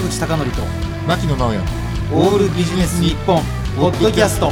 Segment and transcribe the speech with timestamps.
[0.00, 0.62] 坂口孝則と
[1.06, 1.58] 牧野直哉
[2.12, 3.42] オールビジネス日本
[3.76, 4.50] ポッドキャスト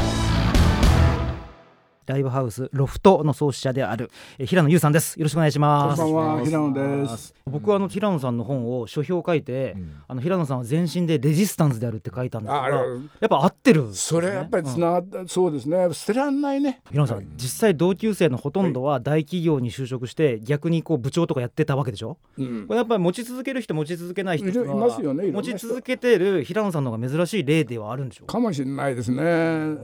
[2.08, 5.20] ライブハウスロフトの創始者であるえ平野優さんです。
[5.20, 6.00] よろしくお願いします。
[6.00, 7.34] こんばんは平野です。
[7.44, 9.92] 僕はあの平野さんの本を書評を書いて、うん。
[10.08, 12.86] あの平野さんは全身でレジスタンスであるって書いたんですああれがや
[13.26, 15.86] っぱ合ってるんですそれやっぱりつながった、そうですね。
[15.92, 16.80] 捨てらんないね。
[16.88, 22.16] 平野さん、実際同級生のほとんどは大企業に就職して逆にこう部長とかやってたわけでしょ？
[22.38, 22.66] うん。
[22.66, 25.58] これやっぱり持ち続ける人持ち続けない人いますよね持人。
[25.58, 28.32] ち続けてる平野さんの方が珍しい例ではあるんでしょうか？
[28.32, 29.76] かもしれないですね。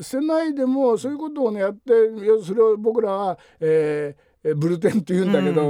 [0.00, 1.92] 捨てないでもそういうことをねやって
[2.24, 5.62] 要それを僕らは、えーえーブルテンって言うんだけど、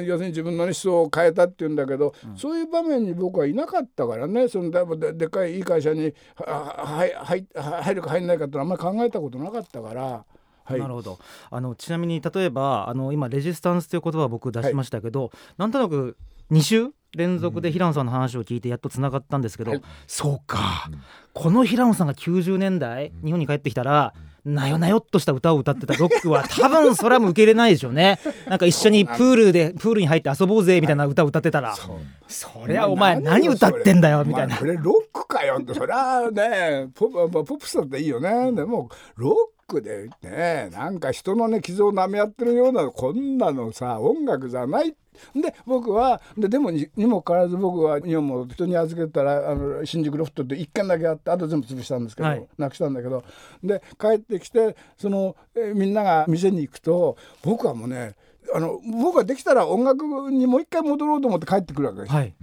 [0.00, 7.44] 要するに自分の思想を変えたって言うんだけど、そういう場面に僕はいなかったからねそのだででっかいいい会社にははいはい
[7.82, 10.24] 入るか入んないかってあんまり考えたことなかったから。
[10.62, 10.78] はい。
[10.78, 11.18] なるほど。
[11.50, 16.16] あのちなみに例えばあの今レジスタンスという言葉を僕出しましたけど、なんとなく
[16.52, 19.82] 2週連続で平野さんの話を聞いてやっとつながったんですけど、はい。
[20.06, 20.90] そうか、
[21.32, 25.94] この平野さんが90年代日本に帰ってきたら、なよなよっとした歌を歌ってた。
[25.94, 28.18] ロックは多分それはもう受け入れないでしょうね。
[28.48, 31.76] なんか一緒にプールでプールに入って遊ぼうぜみたいな歌を歌ってたら、
[32.26, 34.56] そりゃお前何歌ってんだよみたいな。
[34.56, 38.52] これロックかよってそりゃねポポポップスだっていいよね。
[38.52, 39.34] でもロッ
[39.68, 44.94] クでねなんか人のね傷を舐め合ってるようなこんなのさ音楽じゃない
[45.34, 52.46] で僕はででもににもかかわらず僕は日本も人に預けたらあの新宿ロフトって1軒だけあってあと全部潰したんですけど、はい。
[52.58, 53.24] なくしたんだけど。
[53.62, 58.14] で帰ってきてそのえみんなが店に行くと僕はもうね
[58.54, 62.18] あの僕はできたら音楽にもう一回戻ろうと思って帰ってくるわけですよ。
[62.18, 62.34] はい。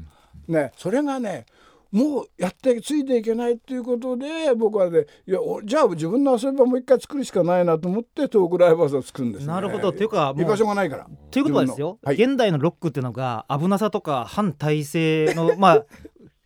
[0.47, 1.45] ね、それがね
[1.91, 9.89] もうやってついていけないっていうことで僕はねいやおじゃあ自分の遊び場もう一回作るしかないなと思ってトークライブハウスを作るんです、ね、なるほど。
[9.89, 11.07] っていうか居場所がないから。
[11.31, 12.15] ということはですよ、はい。
[12.15, 15.85] 現代のロックっていうのが危なさとか反体制の まあ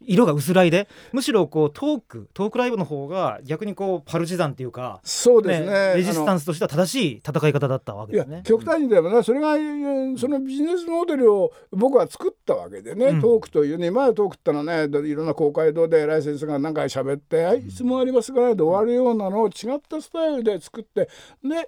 [0.06, 8.42] 色が薄らいでむしろこうトークトークライブの方が逆にこうパルチザンっていうか、そうですねレジスタンンスとしては正しい戦い方だったわけですね。
[8.46, 21.08] 極端に言えばねそれがえーそのビジネスモデルを僕は作ったわけでね、うんトークというね今までトークってのはねいろんな公会堂でライセンスが何回喋って「はい質問ありますかね?」で終わるようなのを違ったスタイルで作って
[21.44, 21.66] でね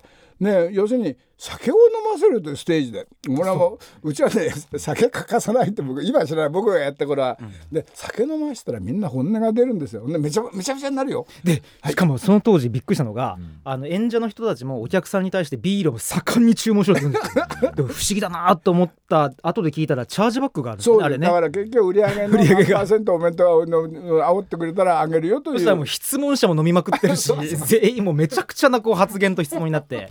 [0.71, 4.09] 要するに酒を飲ませるというステージで俺はもう。
[4.09, 7.37] うちはね酒欠かさないって僕今は知らない僕がやった頃は、
[7.71, 10.07] で酒飲ませたらみんな本音が出るんですよ。
[10.07, 11.25] でめちゃめちゃめちゃになるよ。
[11.43, 17.45] でしかもその当時びっくりしたのが、あの演者の人たちもお客さんに対してビールを盛んに注文しろって言うんですよ。
[17.75, 21.27] でも不思議だなと思った後で聞いたらチャージバックがあるんですそうねあれね。
[21.27, 25.57] だから結局売り上げの 何パーセントお弁当をの煽ってくれたらあげるよという。
[25.57, 27.31] そしたらもう質問者も飲みまくってるし
[27.67, 30.09] 全員もうめちゃくちゃなこう発言と質問になって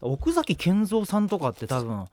[0.00, 2.06] 奥崎健三さんとかって多分、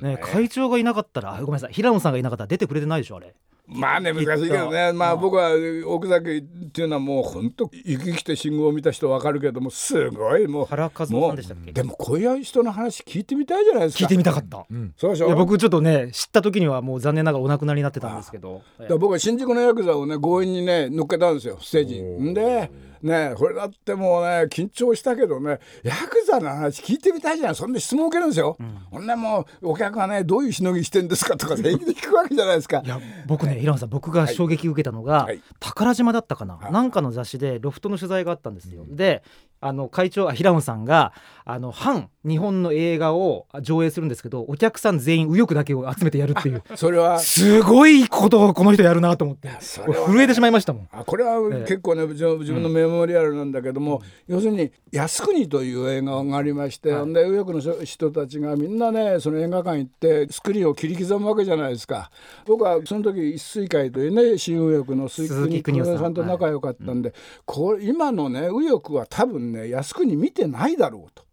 [0.00, 1.72] ね、会長がいなかったらあごめんなさい。
[1.72, 3.34] 平野さんがいなかったら出てくれてないでしょあれ。
[3.64, 5.52] まあね難しいけどねまあ僕は
[5.86, 11.72] 奥崎っていうのはもう本当生き生きて信号を見た人わかるけどもすごいもう原和夫さんでしたっけ？
[11.72, 14.02] でもこういう人の話聞いてみたいじゃないですか。
[14.02, 14.66] 聞いてみたかった。
[14.96, 15.26] そうでしょ？
[15.28, 18.62] いや僕ちょっとね知った時にはもう残念ながらお亡くなりになってたんですけど
[18.98, 22.02] 僕は新宿のヤクザをね強引にね乗っけたんですよステージ。
[22.02, 22.30] に。
[22.30, 22.70] んで
[23.02, 28.56] ねこれだってもうね緊張したけどねヤクザの話聞いてみたいじゃないそんで質問受けるんですよ。
[28.90, 32.82] ほんでもうお客がねどういうしのぎしてんですかとか平気で聞くわけじゃないですか。
[32.84, 32.88] い。
[32.88, 35.40] や僕ね平野さん僕が衝撃を受けたのが、はい。
[35.60, 36.72] 宝島だったかな、はい。
[36.72, 39.22] なんかの雑誌でロフトの取材があったんですよ、で
[39.60, 41.12] あの会長あ平野さんが
[41.44, 46.62] あの反日本の映画を上映するんですけどお客さん全員右翼だけを集めてやるっていう。
[46.74, 47.18] それは。
[47.18, 49.48] すごいことをこの人やるなと思って。
[49.60, 50.88] 震えてしまいましたもん。
[50.92, 51.64] あこれはええ。
[51.66, 62.10] 結構ね、自分自分のメモリアルなんだけども、要するに「靖国」という映画がありまして、ほんで右翼の人人たちがみんなねその映画館行ってスクリーンを切り刻むわけじゃないですか。
[62.46, 67.14] 僕はその時一水会というね新右翼の鈴鈴木木邦夫さんと仲良かったんで、
[67.44, 71.24] これ今のね右翼は多分ね靖国見てないだろうと。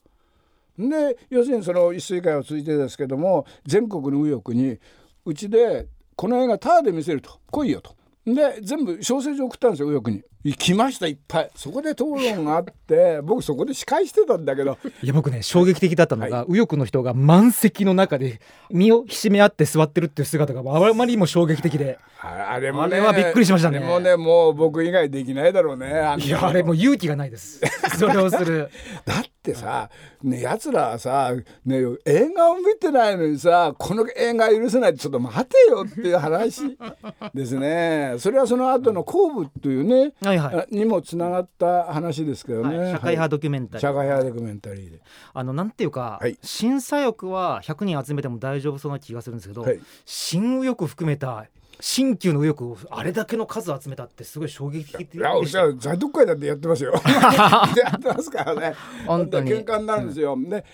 [0.77, 4.79] で要するにその一水会を通じてですけども全国の右翼に
[5.25, 7.39] うちでこの映画タダで見せると。
[7.51, 7.98] 来いよと。
[8.25, 10.23] で全部小説を送ったんですよ右翼に。
[10.55, 11.51] 来ましたいっぱい。
[11.55, 14.77] そこで討論があって 僕そこで司会してたんだけど。
[15.03, 18.39] いや僕ね衝撃的だったのが、右翼の人が満席の中で
[18.69, 21.99] 身をひしめ合って座ってるっていう姿があまりにも衝撃的で。
[22.21, 23.79] ああれもねあれはびっくりしましたね。
[23.79, 25.87] もねもう僕以外できないだろうね
[26.19, 27.61] いやあれもう勇気がないです。
[27.97, 28.69] それをする。
[29.05, 29.89] だってさ、
[30.23, 31.33] ね、やつらはさ、
[31.65, 36.77] ね、映画を見てないのにさこの映画許せないってちょっと待てよっていう話
[37.33, 38.15] ですね。
[38.17, 40.75] それはその後の後部というね、はいはい。
[40.75, 42.91] にもつながった話ですけどね、はい。
[42.91, 44.99] 社会派ドキュメンタリー、社会派ドキュメンタリーで。
[45.33, 46.37] あのなんていうか、はい。
[46.41, 49.79] 審査欲は100人集めても大丈夫そうな気がするんですけど、はい。
[50.05, 51.45] 新右翼含めた
[51.81, 56.91] 新旧の右翼をあれだけの数集めたってすごい衝撃的でいやしたよ在読会だってやってますよ。
[57.01, 58.75] やってますからね。
[59.07, 59.51] 本当に。
[59.51, 60.65] 喧嘩になるんですよ、で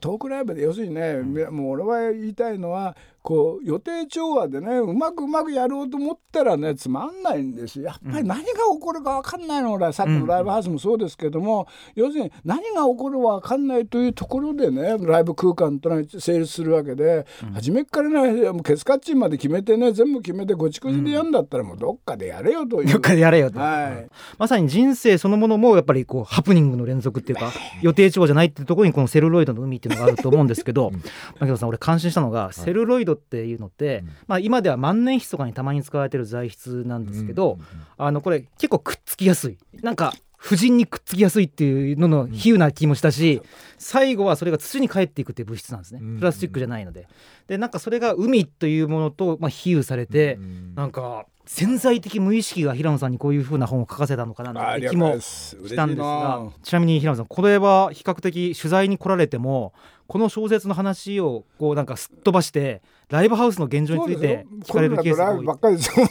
[0.00, 1.18] トークライブで要するにね、
[1.50, 7.78] もう俺は言いたいのはこう予定調和でねうまくうまくやろうと思ったらねつまんないんです。
[7.78, 9.74] よやっぱり何が起こるか分かんないの。
[9.74, 22.88] 俺はさっきのライブハウスもそうですけども、要するに何が起こるか分かんないというところでねライブ空間と成立するわけで、初めっからねもうケツカッチンまで決めてね全部決めてごちこちでやんだったらもうどっかでやれよという。
[22.90, 24.08] どっかでやれよと、はい。
[24.38, 27.52] まさに人生そのものもやっぱりこうハプニングの連続っていうか
[27.82, 30.90] 予定調和じゃないっていうところにこのセルロイドの海っていうのがあると思うんですけど
[31.38, 37.58] 牧野さん俺感心したのがセルロイドっていうのって、まあ、今では万年筆とかにたまに使われてる材質なんですけど、
[37.96, 39.58] あのこれ結構くっつきやすい。
[39.82, 43.42] なんか婦人にくっつきやすいっていうのの比喩な気もしたし、
[43.76, 46.00] 最後はそれが土に帰っていくっていう物質なんですね。
[46.02, 47.06] うんプラスチックじゃないので。
[47.46, 50.38] でなんかそれが海というものと、まあ、比喩されて、
[50.74, 59.72] なんか潜在的無意識が平野さんにこういうふうな本を書かせたのかななんて気もしたんですがちなみに平野さんこれは比較的取材に来られても
[60.10, 65.46] この小説の話をこうなんかすっ飛ばしてライブハウスの現状について聞かれるケースが多い。
[65.46, 66.06] ばっかりでしょう。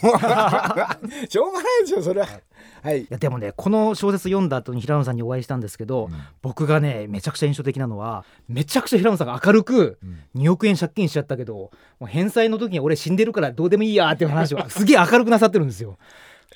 [1.52, 2.28] がないですよそれは。
[2.82, 3.02] はい。
[3.02, 3.06] い。
[3.10, 6.08] やでもねこの小説読んだ後に平野さんにお会いしたんですけど、
[6.40, 9.98] 僕がねめちゃくちゃ印象的なのはめちゃくちゃ平野さんが明るく
[10.34, 11.70] 2億円借金しちゃったけども
[12.02, 15.98] う返済の時に俺死んでるからどうでもいいやっていう話をすげえ明るくなさってるんですよ。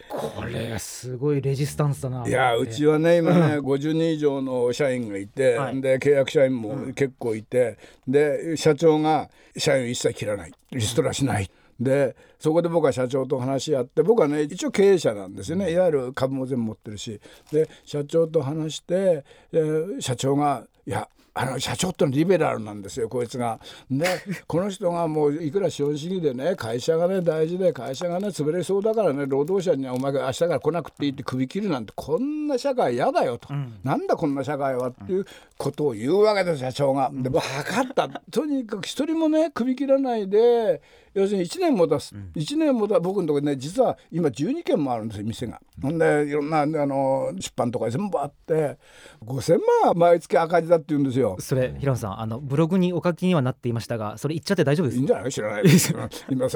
[0.09, 2.27] これすごいレジスタンスだな。
[2.27, 5.81] いやうちはね 今ね50人以上の社員がいて、はい。
[5.81, 10.53] で契約社員も結構いて、で社長が社員を一切切らない。
[10.73, 11.51] リストラしない。
[11.81, 15.73] でそこで僕は社長と話し合って僕はね一応経営者なんですよね。
[15.73, 17.21] いわゆる株も全部持ってるし。
[17.53, 23.59] で社長と話して、えー社長が「いやあの社長ってのはリベラルなんですよこいつが。
[23.91, 24.07] で
[24.47, 33.53] この人がもういくら資本主義でね会社がね大事で会社がね潰れそうだからね労働者にはお前が明日から来なくていいって首切るなんてこんな社会嫌だよと、
[33.83, 35.27] なんだこんな社会はっていう
[35.59, 37.11] ことを言うわけです社長が。
[37.13, 40.81] で分かったとにかく一人もね首切らないで
[41.15, 45.61] 要するに1年も出す、1年もだ僕のところね実は今12軒もあるんですよ店が。
[45.83, 48.79] ほんでいろんなあの出版とか全部あって
[49.25, 51.24] 5,000万は毎月赤字だって言うんですよ。
[51.41, 54.99] それ平野さんあのブログにお書きにはなっていましたがそれ言っちゃって大丈夫です？
[54.99, 55.31] いいんじゃない？
[55.33, 55.65] 知らない。
[56.31, 56.49] 今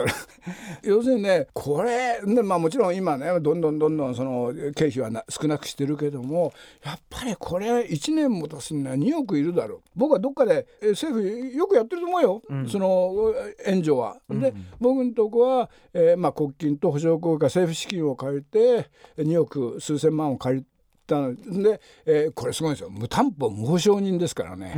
[0.83, 6.53] 要するにねこれねまあもちろん今ねどんどんどんどんその経費はな少なくしてるけども
[6.85, 9.81] やっぱりこれ1年も出すには2億いるだろう。
[9.97, 13.35] 僕はどっかでえ政府よくやってると思うよ、その
[13.67, 14.17] 援助は。
[14.31, 18.89] で僕のとこは、えーまあ、国金と保証効果政府資金を借りて
[19.19, 20.65] 2億数千万を借り
[21.09, 21.35] たの。
[21.35, 22.91] で、えーこれすごいんですよ。
[22.91, 24.75] 無担保無保証人ですからね。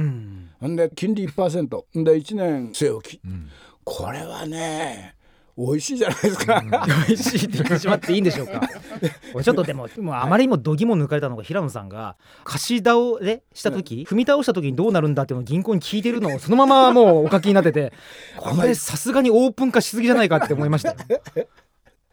[0.61, 3.21] ほんで金利1%で1年据え置き、
[3.85, 5.15] これはね
[5.59, 6.62] 美味しいじゃないですか、
[7.09, 8.61] 美味しいって言ってしまっていいんでしょうか。
[9.43, 17.93] ちょっとでももうあまりにも度肝抜かれたのが平野さんが貸し倒れした時、踏み倒した時にどうなるんだっていうのを銀行に聞いてるのをそのままもうお書きになってて
[18.38, 20.91] これさすがにオープン化しすぎじゃないかって思いました。
[20.91, 20.97] よ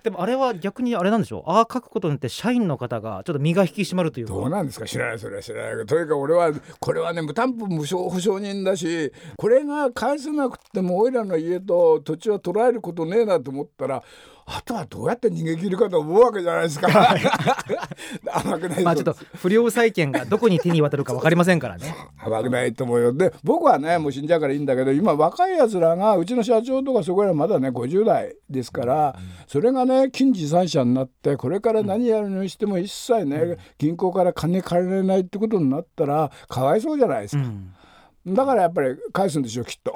[0.03, 1.43] でもあれは逆にあれなんでしょう？
[1.51, 4.33] ああ書くことによって社員の方がちょっと身が引き締まるというか。
[4.33, 4.85] どうなんですか？
[4.85, 14.03] 知らないそれは知らないけどとにかく俺はこれはね無担保無償保証人だしこれが返せなくてもおいらの家と土地は捉えることねえなと思ったら
[14.49, 16.87] あとはどうやって逃げ切るかと思うわけじゃないですか。
[18.33, 21.93] 甘くないまあちょっと不良債権がどこに手に渡るか分かりませんからね。
[22.23, 23.11] 甘くないと思うよ。
[23.11, 29.15] で僕はねもう死んじゃうからいいんだけど今若いやつらがうちの社長とかそこらまだね50代ですから、
[29.47, 37.43] それがね金持参者になってこれから何やるにしても一切ね、銀行から金借りれないってことになったらかわいそうじゃないですか、
[38.27, 39.93] だからやっぱり返すんでしょうきっと。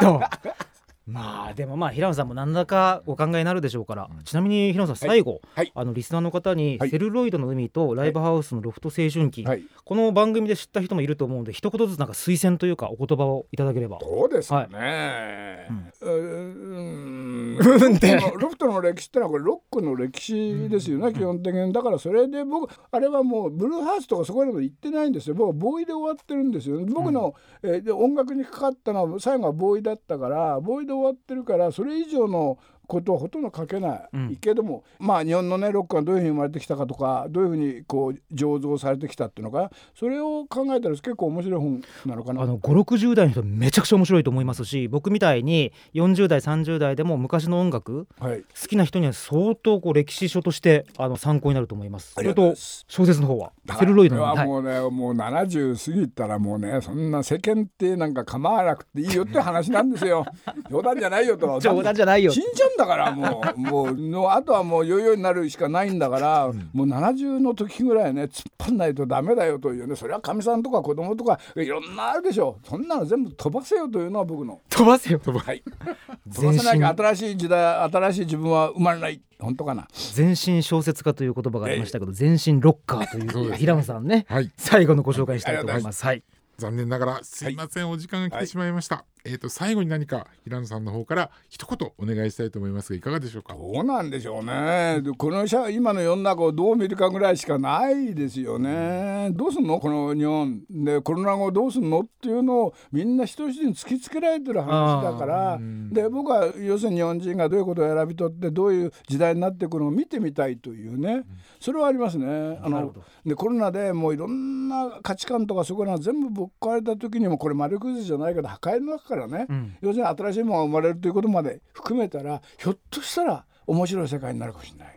[0.00, 0.20] と
[1.06, 5.70] まあでもまあ平野さんも何らかお考えになるでしょうから、ちなみに平野さん最後、はい。
[5.74, 6.90] あのリスナーの方にはい。
[6.90, 9.62] セルロイドの海とライブハウスのロフト青春期、はい。
[9.84, 13.98] この番組で知った人もいると思うので一言ずつなんか推薦というかお言葉をいただければ。
[14.00, 15.66] どうですかね。
[16.00, 17.58] うーん。
[17.58, 17.96] うん。
[17.96, 25.12] ってロフトの歴史ってのはこれロックの歴史ですよね、基本的にだからそれで僕あれはもうブルーハーツとかそこらでも行ってないん。
[25.12, 26.50] ですよ僕はボーイで終わってるん。
[26.50, 32.58] ですよ僕の、えーで音楽にかかったのは最後はボーイだったからボーイで終わってるからそれ以上の
[32.94, 34.36] ことはほとんど書けない、うん。
[34.36, 42.42] けどもまあ日本のねロックがどういうふうに生まれてきたかとかどういうふうにこう醸造されてきたっていうのかそれを考えたら結構面白い本なのかな。
[42.42, 48.42] あの560代の人めちゃくちゃ面白いと思いますし僕みたいに40代30代でも昔の音楽はい。
[48.42, 52.12] 好きな人には相当こう歴史書としてあの参考になると思います。
[52.12, 53.52] それと小説の方は。
[53.78, 54.46] セルロイドのははい。
[54.46, 60.24] もうね、もう70過ぎたらもうねそんな世間ってなんか構わなくていいよって話なんですよ。
[60.70, 61.58] 冗談じゃないよと。
[61.60, 62.30] 冗談じゃないよ。
[62.30, 72.58] 死んじゃうんんだからもうもうのあとはもう余裕になるしかないんだから、もう70の時ぐらいね突っ張んないとダメだよというねそれはかみさんとか子供とかいろんなあるでしょ。
[72.68, 74.60] そんなの全部飛ばせよというのは僕の。
[74.68, 75.94] 飛ばせよはい、飛ば
[76.26, 79.88] 全身せなきゃ新しい時代新しい自分は生まれない本当かな。
[80.12, 84.50] 全身小説家という言葉がありましたけど全身ロッカーという平野さんねはい。
[84.56, 86.04] 最後のご紹介したいと思います。
[86.04, 86.22] はい。
[86.56, 93.54] 残念ながらすいません、お時間が来てしまいました、えっ、と最後に何か平野さんの方から一言お願いしたいと思いますがいかがでしょうか？
[93.54, 95.00] どうなんでしょうね。
[95.00, 99.30] でこの社今の世の中をどう見るかぐらいしかないですよね。
[99.32, 99.80] どうすんの？
[99.80, 101.00] この日本で。
[101.00, 102.00] コロナ後どうすんの？
[102.00, 105.58] っていうのをみんな一人一人に突きつけられてる話だから。
[105.90, 111.22] で僕は要するに日本人がどういうことを選び取ってどういう時代になっていくのを見てみたいというね。
[111.60, 112.58] それはありますね。
[112.60, 112.92] あの
[113.24, 119.76] でコロナでもういろんな価値観とかそこらが全部ぶっ壊れた時にもこれ丸崩しじゃないけど破壊の中からね、ん。
[119.80, 124.92] 要するに新しいものが生まれるということまで含めたらひょっとしたら面白い世界になるかもしれない。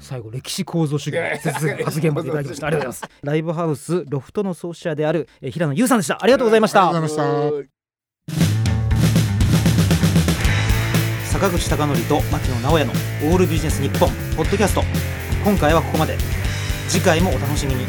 [0.00, 1.18] 最後歴史構造主義
[1.84, 3.08] 発言までいただきましたありがとうござい。
[3.08, 6.18] ますライブハウスロフトの創始者であるえー平野優さんでした。
[6.22, 6.88] ありがとうございました。
[6.88, 7.74] ありがとうございました
[11.32, 14.82] 坂口孝則と牧野直哉のオールビジネス日本ポッドキャスト。
[15.44, 16.16] 今回はここまで。
[16.88, 17.84] 次回もお楽しみに